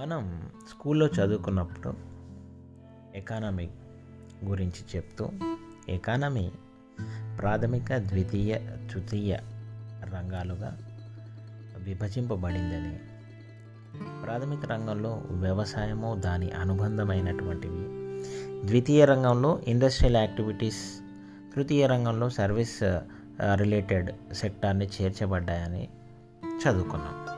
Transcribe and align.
మనం 0.00 0.50
స్కూల్లో 0.70 1.06
చదువుకున్నప్పుడు 1.06 1.94
ఎకానమీ 3.14 3.68
గురించి 4.44 4.96
చెప్తూ 4.96 5.28
ఎకానమీ 5.88 6.50
ప్రాథమిక 7.38 7.96
ద్వితీయ 7.96 8.58
తృతీయ 8.92 9.36
రంగాలుగా 10.14 10.78
విభజింపబడిందని 11.78 12.98
ప్రాథమిక 14.22 14.66
రంగంలో 14.66 15.22
వ్యవసాయము 15.28 16.14
దాని 16.14 16.50
అనుబంధమైనటువంటివి 16.50 17.84
ద్వితీయ 18.66 19.04
రంగంలో 19.04 19.62
ఇండస్ట్రియల్ 19.66 20.16
యాక్టివిటీస్ 20.16 21.00
తృతీయ 21.54 21.86
రంగంలో 21.86 22.30
సర్వీస్ 22.30 22.82
రిలేటెడ్ 23.54 24.34
సెక్టార్ని 24.34 24.88
చేర్చబడ్డాయని 25.02 25.88
చదువుకున్నాం. 26.64 27.29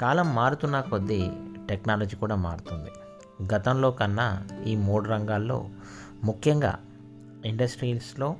కాలం 0.00 0.34
మారుతున్న 0.34 0.80
కొద్దీ 0.80 1.30
టెక్నాలజీ 1.68 2.16
కూడా 2.16 2.36
మారుతుంది. 2.36 2.90
గతంలో 3.54 3.90
కన్నా 3.90 4.48
ఈ 4.66 4.76
మూడు 4.76 5.08
రంగాల్లో 5.08 5.68
ముఖ్యంగా 6.24 6.78
ఇండస్ట్రీస్లో 7.44 8.36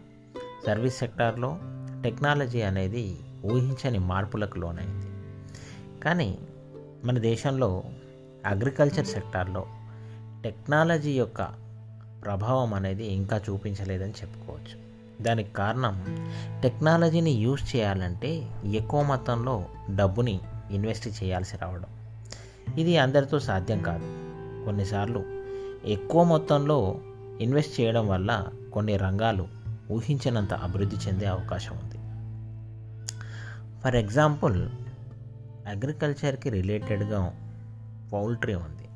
సర్వీస్ 0.66 0.98
సెక్టార్లో 0.98 1.58
టెక్నాలజీ 2.02 2.62
అనేది 2.62 3.18
ఊహించని 3.44 3.98
మార్పులకు 3.98 4.58
లోనైంది. 4.58 5.06
కానీ 6.00 6.38
మన 7.04 7.18
దేశంలో 7.18 7.82
అగ్రికల్చర్ 8.46 9.06
సెక్టార్లో 9.06 9.66
టెక్నాలజీ 10.44 11.12
యొక్క 11.12 11.42
ప్రభావం 12.24 12.74
అనేది 12.74 13.06
ఇంకా 13.06 13.40
చూపించలేదని 13.50 14.10
చెప్పుకోవచ్చు. 14.10 14.76
దానికి 15.24 15.54
కారణం 15.54 15.94
టెక్నాలజీని 16.62 17.30
యూజ్ 17.30 17.76
చేయాలంటే 17.76 18.48
ఎక్కువ 18.64 19.02
మొత్తంలో 19.02 19.64
డబ్బుని 19.96 20.40
ఇన్వెస్ట్ 20.70 21.24
చేయాల్సి 21.24 21.56
రావడం. 21.56 21.86
ఇది 22.78 22.98
అందరితో 22.98 23.38
సాధ్యం 23.38 23.82
కాదు. 23.82 24.04
కొన్నిసార్లు 24.64 25.24
ఎక్కువ 25.86 26.24
మొత్తంలో 26.24 27.00
ఇన్వెస్ట్ 27.40 27.80
చేయడం 27.80 28.08
వల్ల 28.08 28.46
కొన్ని 28.72 28.96
రంగాలు 28.96 29.48
ఊహించినంత 29.90 30.54
అభివృద్ధి 30.54 30.96
చెందే 30.96 31.26
అవకాశం 31.26 31.76
ఉంది. 31.76 31.98
ఫర్ 33.80 33.96
ఎగ్జాంపుల్ 33.96 34.68
అగ్రికల్చర్కి 35.66 36.50
రిలేటెడ్గా 36.50 37.32
పౌల్ట్రీ 38.12 38.54
ఉంది. 38.54 38.88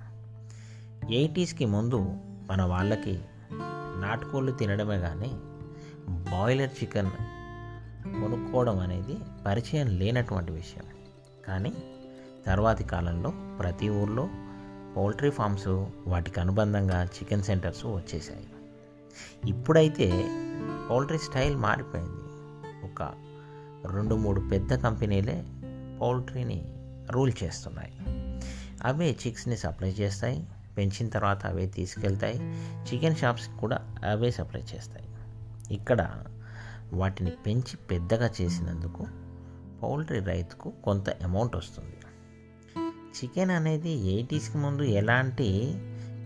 ఎయిటీస్కి 1.16 1.64
ముందు 1.64 2.16
మన 2.50 2.62
వాళ్ళకి 2.62 3.20
నాటుకోళ్ళు 4.00 4.52
తినడమే 4.52 5.00
కానీ 5.00 5.30
బాయిలర్ 6.08 6.70
చికెన్ 6.82 7.10
కొనుక్కోవడం 8.20 8.78
అనేది 8.78 9.18
పరిచయం 9.46 9.86
లేనటువంటి 9.86 10.52
విషయం. 10.52 10.91
కానీ 11.46 11.72
తర్వాతి 12.46 12.84
కాలంలో 12.84 13.32
ప్రతి 13.58 13.90
ఊర్లో 13.90 14.28
పౌల్ట్రీ 14.96 15.30
ఫామ్స్ 15.30 15.68
వాటికి 16.06 16.40
అనుబంధంగా 16.40 17.04
చికెన్ 17.04 17.42
సెంటర్స్ 17.42 17.86
వచ్చేసాయి 17.86 18.46
ఇప్పుడైతే 19.46 20.24
పౌల్ట్రీ 20.90 21.18
స్టైల్ 21.18 21.56
మారిపోయింది. 21.56 22.22
ఒక 22.84 23.14
రెండు 23.92 24.14
మూడు 24.14 24.40
పెద్ద 24.40 24.74
కంపెనీలే 24.74 25.44
పౌల్ట్రీని 26.00 26.64
రూల్ 27.10 27.32
చేస్తున్నాయి. 27.42 27.92
అవే 28.84 29.16
చిక్స్ని 29.26 29.56
సప్లై 29.56 29.90
చేస్తాయి 29.90 30.46
పెంచిన 30.76 31.08
తర్వాత 31.08 31.46
అవే 31.46 31.66
తీసుకెళ్తాయి 31.66 32.38
చికెన్ 32.92 33.16
షాప్స్ 33.16 33.48
కూడా 33.48 33.94
అవే 34.10 34.30
సప్లై 34.30 34.60
చేస్తాయి. 34.60 35.08
ఇక్కడ 35.74 36.24
వాటిని 36.92 37.30
పెంచి 37.30 37.76
పెద్దగా 37.76 38.30
చేసినందుకు 38.40 39.06
పౌల్ట్రీ 39.82 40.20
రైతుకు 40.20 40.72
కొంత 40.84 41.10
అమౌంట్ 41.10 41.56
వస్తుంది. 41.56 41.96
చికెన్ 43.16 43.50
అనేది 43.50 43.90
ఎయిటీస్కి 43.90 44.58
ముందు 44.58 44.82
ఎలాంటి 44.82 45.48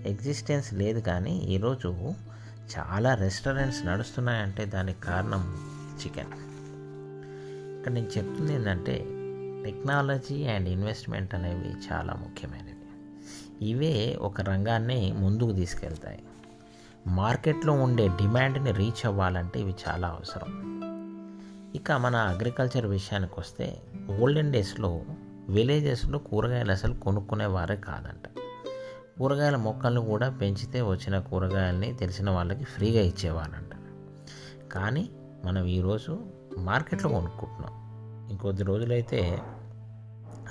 ఎగ్జిస్టెన్స్ 0.07 0.75
లేదు 0.75 1.01
కానీ 1.01 1.39
ఈరోజు 1.39 1.91
చాలా 2.75 3.15
రెస్టారెంట్స్ 3.15 3.87
నడుస్తున్నాయంటే 3.87 4.65
దానికి 4.65 5.01
కారణం 5.01 5.43
చికెన్. 6.01 6.33
ఇక్కడ 7.79 7.93
నేను 7.93 8.07
చెప్తుంది 8.19 8.55
ఏంటంటే 8.55 8.97
టెక్నాలజీ 9.65 10.45
అండ్ 10.45 10.69
ఇన్వెస్ట్మెంట్ 10.69 11.35
అనేవి 11.35 11.71
చాలా 11.87 12.13
ముఖ్యమైనవి. 12.13 12.73
ఇవే 13.69 14.17
ఒక 14.21 14.41
రంగాన్ని 14.41 15.13
ముందుకు 15.13 15.53
తీసుకెళ్తాయి. 15.53 16.23
మార్కెట్లో 17.07 17.73
ఉండే 17.73 18.09
డిమాండ్ని 18.09 18.73
రీచ్ 18.73 19.07
అవ్వాలంటే 19.07 19.61
ఇవి 19.61 19.75
చాలా 19.89 20.09
అవసరం. 20.09 20.51
ఇక 21.75 21.93
మన 21.93 22.17
అగ్రికల్చర్ 22.17 22.87
విషయానికి 22.87 23.33
వస్తే 23.39 23.83
ఓల్డెన్ 24.21 24.53
డేస్లో 24.53 25.01
విలేజెస్లో 25.49 26.19
కూరగాయలు 26.19 26.73
అసలు 26.73 26.95
కొనుక్కునేవారే 26.95 27.77
కాదంట. 27.77 28.39
కూరగాయల 29.19 29.57
మొక్కలను 29.57 30.01
కూడా 30.01 30.31
పెంచితే 30.31 30.83
వచ్చిన 30.83 31.19
కూరగాయలని 31.19 31.93
తెలిసిన 31.93 32.31
వాళ్ళకి 32.31 32.65
ఫ్రీగా 32.65 33.01
ఇచ్చేవారంట 33.03 33.73
కానీ 34.73 35.09
మనం 35.45 35.65
ఈరోజు 35.65 36.19
మార్కెట్లో 36.59 37.11
కొనుక్కుంటున్నాం. 37.11 37.87
ఇంకొద్ది 38.31 38.63
రోజులైతే 38.63 39.39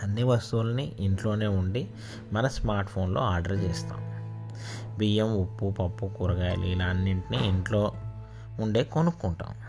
అన్ని 0.04 0.24
వస్తువుల్ని 0.24 0.96
ఇంట్లోనే 1.00 1.48
ఉండి 1.48 1.88
మన 2.34 2.48
స్మార్ట్ 2.48 2.92
ఫోన్లో 2.92 3.22
ఆర్డర్ 3.22 3.54
చేస్తాం. 3.54 4.16
బియ్యం 4.98 5.38
ఉప్పు 5.38 5.76
పప్పు 5.80 6.06
కూరగాయలు 6.06 6.66
ఇలా 6.66 6.86
అన్నింటినీ 6.86 7.48
ఇంట్లో 7.48 7.92
ఉండే 8.62 8.84
కొనుక్కుంటాం. 8.84 9.65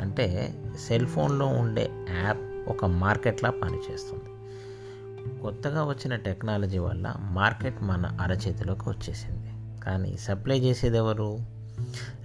అంటే 0.00 0.54
సెల్ 0.78 1.06
ఫోన్లో 1.06 1.46
ఉండే 1.46 1.90
యాప్ 2.24 2.68
ఒక 2.68 2.84
మార్కెట్లా 2.84 3.50
పనిచేస్తుంది. 3.50 4.36
కొత్తగా 5.42 5.84
వచ్చిన 5.84 6.16
టెక్నాలజీ 6.16 6.78
వల్ల 6.78 7.14
మార్కెట్ 7.18 7.82
మన 7.82 8.18
అరచేతిలోకి 8.20 8.88
వచ్చేసింది. 8.88 9.80
కానీ 9.80 10.16
సప్లై 10.16 10.58
చేసేది 10.58 10.96
ఎవరు? 10.96 11.38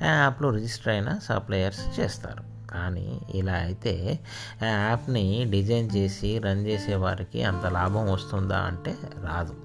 యాప్లో 0.03 0.49
రిజిస్టర్ 0.49 0.88
అయిన 0.88 1.19
సప్లయర్స్ 1.23 1.99
చేస్తారు. 1.99 2.67
కానీ 2.72 3.22
ఇలా 3.35 3.53
అయితే 3.53 4.19
ఆ 4.63 4.66
యాప్ని 4.66 5.45
డిజైన్ 5.49 5.89
చేసి 5.95 6.39
రన్ 6.39 6.67
చేసే 6.67 6.95
వారికి 6.95 7.43
అంత 7.43 7.66
లాభం 7.66 8.11
వస్తుందా 8.11 8.57
అంటే 8.57 8.95
రాదు. 9.03 9.55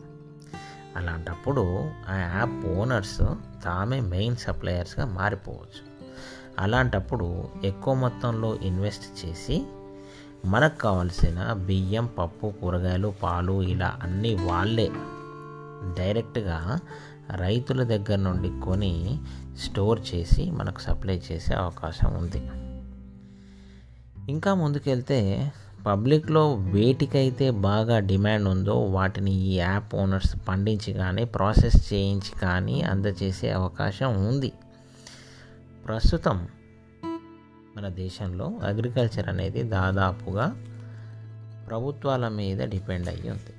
అలాంటప్పుడు 0.96 1.90
ఆ 2.08 2.16
యాప్ 2.16 2.66
ఓనర్స్ 2.66 3.20
తామే 3.64 4.00
మెయిన్ 4.00 4.36
సప్లయర్స్గా 4.36 5.06
మారిపోవచ్చు. 5.06 5.85
అలాంటప్పుడు 6.58 7.48
ఎక్కువ 7.64 7.94
మొత్తంలో 7.94 8.54
ఇన్వెస్ట్ 8.54 9.26
చేసి 9.26 9.66
మనకు 10.44 10.78
కావాల్సిన 10.78 11.52
బియ్యం 11.52 12.06
పప్పు 12.06 12.46
కూరగాయలు 12.46 13.14
పాలు 13.22 13.62
ఇలా 13.62 13.98
అన్నీ 14.02 14.34
వాళ్ళే 14.34 14.90
డైరెక్ట్గా 15.98 16.80
రైతుల 17.30 17.82
దగ్గర 17.82 18.16
నుండి 18.16 18.50
కొని 18.60 19.18
స్టోర్ 19.64 20.00
చేసి 20.14 20.50
మనకు 20.50 20.80
సప్లై 20.80 21.22
చేసే 21.32 21.54
అవకాశం 21.54 22.10
ఉంది. 22.14 22.42
ఇంకా 24.28 24.54
ముందుకెళ్తే 24.54 25.52
పబ్లిక్లో 25.86 26.54
వేటికైతే 26.54 27.50
బాగా 27.50 27.98
డిమాండ్ 27.98 28.48
ఉందో 28.48 28.74
వాటిని 28.74 29.30
ఈ 29.30 29.56
యాప్ 29.56 29.94
ఓనర్స్ 29.94 30.36
పండించి 30.48 30.92
కానీ 30.92 31.24
ప్రాసెస్ 31.24 31.92
చేయించి 31.92 32.40
కానీ 32.40 32.82
అందజేసే 32.82 33.50
అవకాశం 33.50 34.26
ఉంది. 34.28 34.52
ప్రస్తుతం 35.88 36.48
మన 37.76 37.88
దేశంలో 37.88 38.60
అగ్రికల్చర్ 38.64 39.28
అనేది 39.28 39.62
దాదాపుగా 39.62 40.64
ప్రభుత్వాల 41.68 42.28
మీద 42.28 42.58
డిపెండ్ 42.62 43.08
అయ్యి 43.08 43.30
ఉంది. 43.30 43.54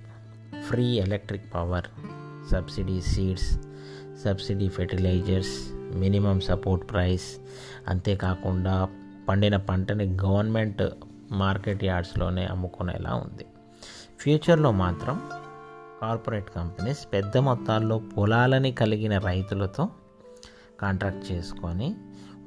Free 0.62 0.86
electric 0.86 1.54
power 1.54 1.86
subsidy 2.52 3.02
seeds 3.02 3.60
subsidy 4.24 4.70
fertilizers 4.70 5.72
minimum 5.96 6.40
support 6.40 6.92
price 6.92 7.38
అంతేకాకుండా 7.88 8.90
పండిన 9.30 9.58
పంటని 9.58 10.06
గవర్నమెంట్ 10.06 10.84
మార్కెట్ 11.32 11.84
యార్డ్స్లోనే 11.84 12.46
అమ్ముకునేలా 12.46 13.14
ఉంది. 13.14 13.46
ఫ్యూచర్లో 14.20 14.72
మాత్రం 14.72 15.22
కార్పొరేట్ 16.02 16.50
కంపెనీస్ 16.56 17.08
పెద్ద 17.14 17.38
మొత్తాల్లో 17.38 18.00
పొలాలని 18.00 18.72
కలిగిన 18.72 19.18
రైతులతో 19.18 19.90
కాంట్రాక్ట్ 20.80 21.32
చేసుకొని 21.32 21.96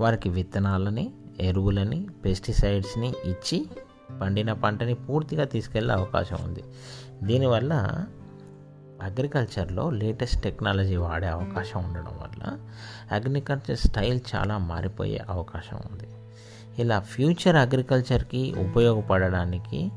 వారికి 0.01 0.29
విత్తనాలని 0.29 1.11
ఎరువులని 1.41 2.07
పెస్టిసైడ్స్ని 2.25 3.13
ఇచ్చి 3.25 3.67
పండిన 4.21 4.53
పంటని 4.53 4.95
పూర్తిగా 4.95 5.45
తీసుకెళ్ళే 5.45 5.95
అవకాశం 5.95 6.37
ఉంది. 6.45 6.65
దీనివల్ల 7.23 8.05
అగ్రికల్చర్లో 9.03 9.91
లేటెస్ట్ 9.91 10.43
టెక్నాలజీ 10.43 10.97
వాడే 10.97 11.27
అవకాశం 11.27 11.85
ఉండడం 11.85 12.13
వల్ల 12.23 12.59
అగ్రికల్చర్ 13.15 13.79
స్టైల్ 13.79 14.21
చాలా 14.35 14.59
మారిపోయే 14.59 15.25
అవకాశం 15.29 15.77
ఉంది. 15.93 16.09
ఇలా 16.83 17.01
ఫ్యూచర్ 17.01 17.57
అగ్రికల్చర్కి 17.57 18.55
ఉపయోగపడడానికి 18.59 19.91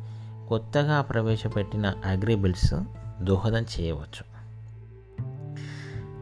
కొత్తగా 0.49 1.01
ప్రవేశపెట్టిన 1.01 1.93
అగ్రిబిల్స్ 2.05 2.73
దోహదం 3.21 3.65
చేయవచ్చు. 3.79 4.32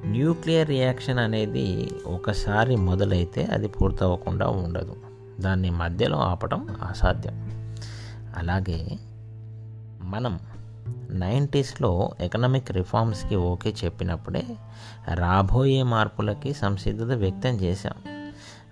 న్యూక్లియర్ 0.05 0.67
రియాక్షన్ 0.67 1.19
అనేది 1.19 1.91
ఒకసారి 2.05 2.75
మొదలైతే 2.75 3.45
అది 3.45 3.67
పూర్తవ్వకుండా 3.67 4.47
ఉండదు. 4.47 4.95
దాన్ని 5.39 5.69
మధ్యలో 5.69 6.17
ఆపడం 6.17 6.67
అసాధ్యం. 6.83 7.33
అలాగే 8.37 8.99
మనం 10.03 10.39
నైంటీస్లో 11.09 12.11
ఎకనామిక్ 12.19 12.71
రిఫార్మ్స్కి 12.71 13.35
ఓకే 13.35 13.75
చెప్పినప్పుడే 13.85 14.43
రాబోయే 15.13 15.83
మార్పులకి 15.83 16.53
సంసిద్ధత 16.53 17.15
వ్యక్తం 17.15 17.49
చేశాం. 17.49 18.25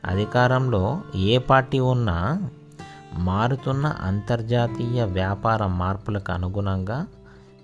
అధికారంలో 0.05 1.01
ఏ 1.15 1.37
పార్టీ 1.37 1.79
ఉన్నా 1.79 2.49
మారుతున్న 3.13 3.85
అంతర్జాతీయ 3.85 5.03
వ్యాపార 5.03 5.65
మార్పులకు 5.65 6.31
అనుగుణంగా 6.31 7.07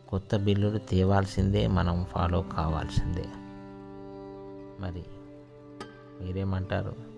కొత్త 0.10 0.36
బిల్లులు 0.36 0.78
తేవాల్సిందే 0.78 1.68
మనం 1.68 2.06
ఫాలో 2.12 2.42
కావాల్సిందే. 2.42 3.26
మరి 4.80 5.04
మీరేమంటారు? 6.22 7.15